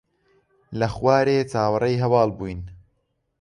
لە 0.79 0.87
خوارێ 0.95 1.39
چاوەڕێی 1.51 2.01
هەواڵ 2.03 2.29
بووین. 2.37 2.59